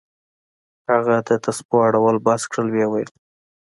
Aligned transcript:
هغه 0.89 1.15
د 1.27 1.29
تسبو 1.43 1.77
اړول 1.87 2.15
بس 2.25 2.41
كړل 2.51 2.67
ويې 2.73 2.87
ويل. 2.89 3.09